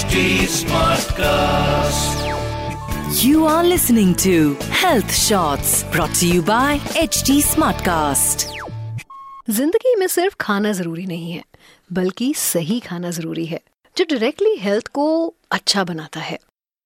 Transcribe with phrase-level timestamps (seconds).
[0.00, 2.20] HD Smartcast.
[3.22, 8.46] You are listening to Health Shots brought to you by HD Smartcast.
[9.50, 11.42] ज़िंदगी में सिर्फ़ खाना ज़रूरी नहीं है
[11.92, 13.60] बल्कि सही खाना ज़रूरी है
[13.96, 15.06] जो डायरेक्टली हेल्थ को
[15.50, 16.38] अच्छा बनाता है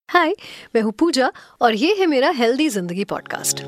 [0.09, 0.35] हाय
[0.75, 3.61] मैं हूँ पूजा और ये है मेरा हेल्दी ज़िंदगी पॉडकास्ट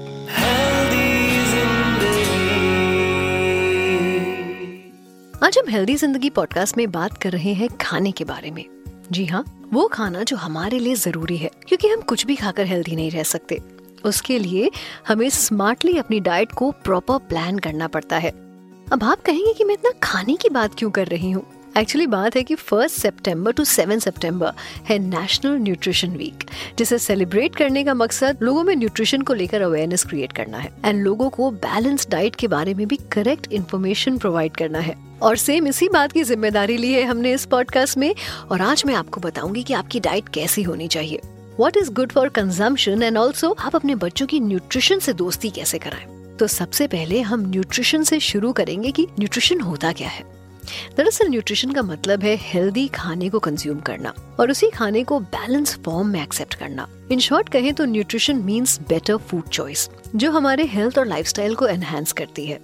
[5.43, 8.77] आज हम हेल्दी ज़िंदगी पॉडकास्ट में बात कर रहे हैं खाने के बारे में
[9.11, 9.43] जी हाँ
[9.74, 13.24] वो खाना जो हमारे लिए ज़रूरी है, क्योंकि हम कुछ भी खाकर हेल्दी नहीं रह
[13.24, 13.60] सकते।
[14.06, 14.70] उसके लिए
[15.07, 18.30] हमें स्मार्टली अपनी डाइट को प्रॉपर प्लान करना पड़ता है।
[18.88, 21.46] अब आप कहेंगे कि मैं इतना खाने की बात क्यों कर रही हूँ?
[21.78, 24.52] एक्चुअली बात है कि फ़र्स्ट सितंबर टू सेवन सितंबर
[24.89, 26.44] है नेशनल न्यूट्रिशन वीक
[26.78, 31.04] जिसे सेलिब्रेट करने का मकसद लोगों में न्यूट्रिशन को लेकर अवेयरनेस क्रिएट करना है। एंड
[31.04, 35.67] लोगों को बैलेंस डाइट के बारे में भी करेक्ट इन्फॉर्मेशन प्रोवाइड करना है। और सेम
[35.67, 38.14] इसी बात की ज़िम्मेदारी ली है हमने इस पॉडकास्ट में।
[38.52, 41.22] और आज मैं आपको बताऊँगी कि आपकी डाइट कैसी होनी चाहिए।
[41.59, 45.78] What is good for consumption and also आप अपने बच्चों की न्यूट्रिशन से दोस्ती कैसे
[45.78, 50.23] कराएँ। तो सबसे पहले हम न्यूट्रिशन से शुरू करेंगे कि न्यूट्रिशन होता क्या है।
[50.97, 55.78] दरअसल न्यूट्रिशन का मतलब है हेल्दी खाने को कंज्यूम करना और उसी खाने को बैलेंस
[55.86, 60.66] फॉर्म में एक्सेप्ट करना। इन शॉर्ट कहें तो nutrition means better food choice जो हमारे
[60.66, 62.59] हेल्थ और लाइफस्टाइल को एनहेंस करती है।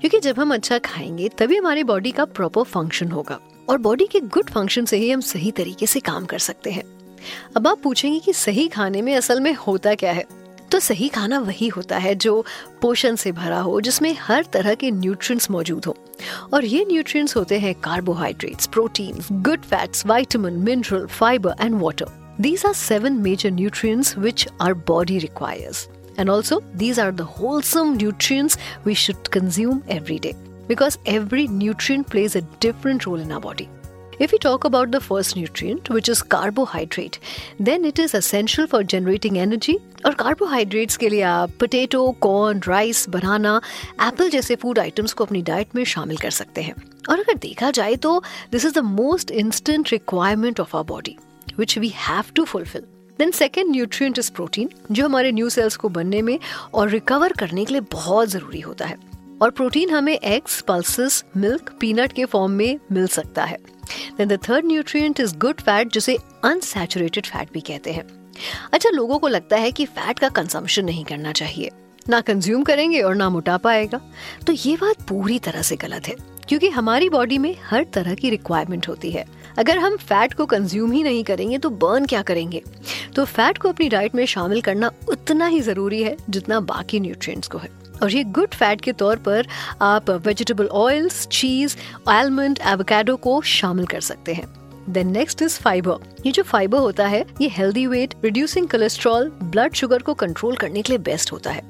[0.00, 4.20] क्योंकि जब हम अच्छा खाएँगे, तभी हमारी बॉडी का प्रॉपर फ़ंक्शन होगा। और बॉडी के
[4.20, 6.84] गुड फ़ंक्शन से ही हम सही तरीके से काम कर सकते हैं।
[7.56, 10.24] अब आप पूछेंगे कि सही खाने में असल में होता क्या है?
[10.72, 12.44] तो सही खाना वही होता है जो
[12.82, 15.96] पोषण से भरा हो, जिसमें हर तरह के न्यूट्रिएंट्स मौजूद हो।
[16.54, 22.62] और ये न्यूट्रिएंट्स होते हैं carbohydrates proteins good fats vitamin mineral fibre and water these
[22.66, 25.99] are seven major nutrients which are body requires.
[26.19, 30.35] And also, these are the wholesome nutrients we should consume every day
[30.67, 33.69] because every nutrient plays a different role in our body.
[34.17, 37.19] If we talk about the first nutrient, which is carbohydrate,
[37.59, 39.75] then it is essential for generating energy.
[40.05, 43.55] और carbohydrates के लिए आप potato corn rice banana
[44.07, 46.75] apple जैसे food items को अपनी diet में शामिल कर सकते हैं
[47.09, 48.21] और अगर देखा जाए तो
[48.51, 51.17] this is the most instant requirement of our body
[51.57, 52.83] which we have to fulfil
[53.20, 56.38] Then second nutrient is protein जो हमारे न्यू सेल्स को बनने में
[56.74, 58.96] और रिकवर करने के लिए बहुत ज़रूरी होता है।
[59.42, 63.58] और प्रोटीन हमें एग्स पल्सेस मिल्क पीनट के फॉर्म में मिल सकता है।
[64.18, 68.32] Then the third nutrient is good fat जिसे अनसैचुरेटेड फैट भी कहते हैं।
[68.72, 71.70] अच्छा लोगों को लगता है कि फैट का कंजम्पशन नहीं करना चाहिए।
[72.08, 74.00] ना कंज्यूम करेंगे और ना मोटापा आएगा।
[74.46, 76.14] तो ये बात पूरी तरह से गलत है।
[76.50, 79.24] क्योंकि हमारी बॉडी में हर तरह की रिक्वायरमेंट होती है।
[79.58, 82.62] अगर हम फैट को कंज्यूम ही नहीं करेंगे तो बर्न क्या करेंगे?
[83.16, 87.48] तो फैट को अपनी डाइट में शामिल करना उतना ही ज़रूरी है जितना बाकी न्यूट्रिएंट्स
[87.48, 87.68] को है।
[88.02, 89.46] और ये गुड फैट के तौर पर
[89.82, 91.76] आप vegetable oils cheese
[92.08, 94.46] almond avocado को शामिल कर सकते हैं।
[94.88, 99.74] देन नेक्स्ट इज़ फाइबर ये जो फाइबर होता है, ये healthy weight reducing cholesterol blood
[99.74, 101.69] sugar को कंट्रोल करने के लिए बेस्ट होता है।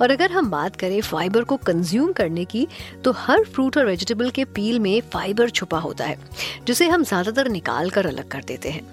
[0.00, 2.66] और अगर हम बात करें फाइबर को कंज्यूम करने की
[3.04, 6.18] तो हर फ्रूट और वेजिटेबल के पील में फाइबर छुपा होता है,
[6.66, 8.86] जिसे हम ज़्यादातर निकाल कर अलग कर देते हैं।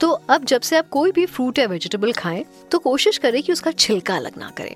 [0.00, 3.52] तो अब जब से आप कोई भी फ्रूट या वेजिटेबल खाएँ तो कोशिश करें कि
[3.52, 4.74] उसका छिलका अलग ना करें।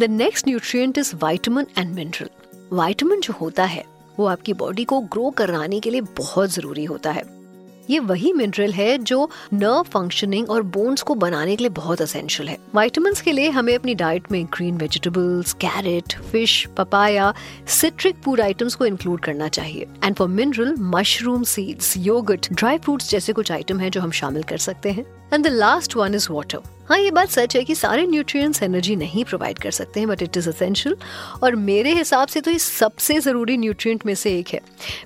[0.00, 2.30] The next nutrient is vitamin and mineral
[2.72, 3.84] vitamin जो होता है,
[4.18, 7.22] वो आपकी बॉडी को ग्रो कराने के लिए बहुत ज़रूरी होता है।
[7.90, 12.48] ये वही मिनरल है जो नर्व फंक्शनिंग और बोन्स को बनाने के लिए बहुत असेंशियल
[12.48, 17.32] है। वाइटामिन के लिए हमें अपनी डाइट में green vegetables carrot fish papaya
[17.70, 23.10] citric food items को इंक्लूड करना चाहिए। And for mineral mushroom seeds yoghurt dry fruits
[23.10, 26.28] जैसे कुछ आइटम है जो हम शामिल कर सकते हैं। And the last one is
[26.30, 30.08] water हाँ ये बात सच है कि सारे न्यूट्रिएंट्स एनर्जी नहीं प्रोवाइड कर सकते हैं
[30.08, 30.96] बट इट इज़ असेंशियल
[31.42, 34.60] और मेरे हिसाब से तो ये सबसे ज़रूरी न्यूट्रिएंट में से एक है।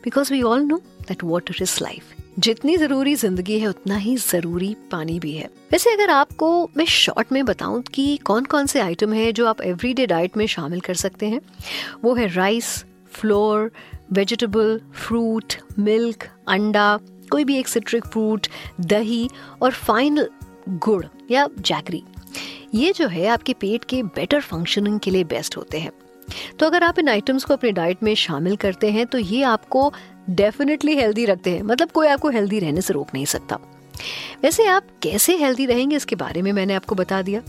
[0.04, 4.74] Because we all know that water is life जितनी ज़रूरी ज़िंदगी है, उतना ही ज़रूरी
[4.90, 9.12] पानी भी है। वैसे अगर आपको मैं शॉर्ट में बताऊँ कि कौन कौन से आइटम
[9.12, 11.40] है जो आप एवरीडे डाइट में शामिल कर सकते हैं,
[12.04, 13.70] वो है rice flour
[14.12, 16.98] vegetable fruit milk अंडा,
[17.30, 18.46] कोई भी एक सिट्रिक फ्रूट
[18.80, 19.28] दही
[19.62, 20.28] और फाइनल
[20.68, 22.02] गुड़ या जैगरी
[22.74, 25.90] ये जो है, आपके पेट के बेटर फंक्शनिंग के लिए बेस्ट होते हैं।
[26.58, 29.92] तो अगर आप इन आइटम्स को अपने डाइट में शामिल करते हैं तो ये आपको
[30.30, 33.58] डेफिनेटली हेल्दी रखते हैं। मतलब कोई आपको हेल्दी रहने से रोक नहीं सकता।
[34.42, 37.42] वैसे आप कैसे हेल्दी रहेंगे, इसके बारे में मैंने आपको बता दिया।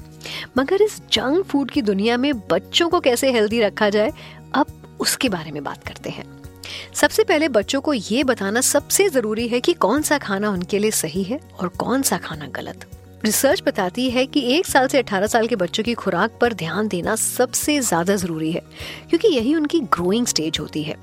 [0.58, 4.12] मगर इस जंक फ़ूड की दुनिया में बच्चों को कैसे हेल्दी रखा जाए,
[4.56, 6.26] अब उसके बारे में बात करते हैं।
[6.94, 10.92] सबसे पहले बच्चों को ये बताना सबसे ज़रूरी है कि कौन सा खाना उनके लिए
[10.92, 12.90] सही है और कौन सा खाना गलत।
[13.26, 16.88] रिसर्च बताती है कि एक साल से 18 साल के बच्चों की खुराक पर ध्यान
[16.88, 18.62] देना सबसे ज़्यादा ज़रूरी है,
[19.10, 20.96] क्योंकि यही उनकी ग्रोइंग स्टेज होती है,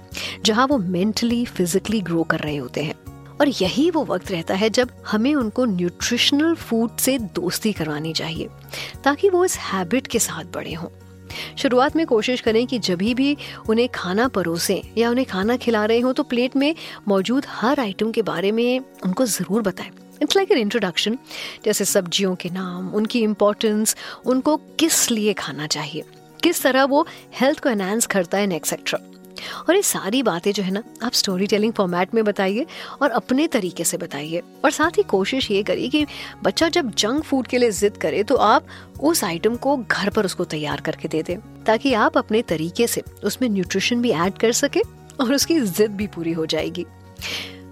[0.45, 2.95] जहाँ वो मेंटली फिजिकली ग्रो कर रहे होते हैं।
[3.41, 8.49] और यही वो वक्त रहता है जब हमें उनको न्यूट्रिशनल फ़ूड से दोस्ती करवानी चाहिए,
[9.05, 10.89] ताकि वो इस हैबिट के साथ बड़े हों।
[11.59, 13.37] शुरुआत में कोशिश करें कि जब भी
[13.69, 16.75] उन्हें खाना परोसें या उन्हें खाना खिला रहे हों तो प्लेट में
[17.09, 19.91] मौजूद हर आइटम के बारे में उनको ज़रूर बताएँ।
[20.23, 21.19] इट्स लाइक एन इंट्रोडक्शन
[21.65, 23.97] जैसे सब्जियों के नाम, उनकी इम्पोर्टेंस
[24.27, 26.05] उनको किस लिए खाना चाहिए?
[26.43, 27.07] किस तरह वो
[27.41, 28.99] हेल्थ को एनहांस करता है एक्सेट्रा
[29.69, 32.67] और ये सारी बातें जो है ना, आप स्टोरी टेलिंग फॉर्मेट में बताइए
[33.03, 36.05] और अपने तरीके से बताइए। और साथ ही कोशिश ये करिए कि
[36.43, 38.67] बच्चा जब जंक फ़ूड के लिए जिद करे तो आप
[39.01, 43.03] उस आइटम को घर पर उसको तैयार करके दे दें, ताकि आप अपने तरीके से
[43.25, 44.81] उसमें न्यूट्रिशन भी ऐड कर सके
[45.21, 46.87] और उसकी जिद भी पूरी हो जाएगी।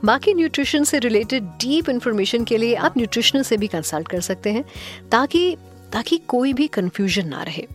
[0.05, 4.53] बाकी न्यूट्रिशन से रिलेटेड डीप इन्फॉर्मेशन के लिए आप न्यूट्रिशनल से भी कंसल्ट कर सकते
[4.53, 4.65] हैं,
[5.13, 5.57] ताकि
[5.93, 7.67] ताकि कोई भी कंफ्यूजन ना रहे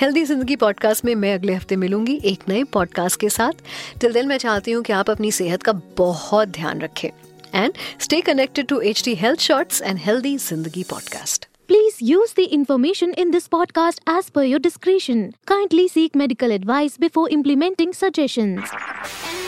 [0.00, 3.52] हेल्दी ज़िंदगी पॉडकास्ट में मैं अगले हफ़्ते मिलूँगी एक नए पॉडकास्ट के साथ
[4.00, 7.08] टिल दिन मैं चाहती हूँ कि आप अपनी सेहत का बहुत ध्यान रखें
[7.54, 12.44] and stay connected to H D health shorts and healthy ज़िंदगी podcast Please use the
[12.56, 15.34] information in this podcast as per your discretion.
[15.46, 19.47] Kindly seek medical advice before implementing suggestions.